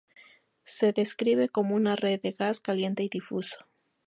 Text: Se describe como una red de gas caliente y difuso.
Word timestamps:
Se 0.63 0.93
describe 0.93 1.47
como 1.47 1.75
una 1.75 1.95
red 1.95 2.19
de 2.21 2.31
gas 2.31 2.59
caliente 2.59 3.03
y 3.03 3.09
difuso. 3.09 3.57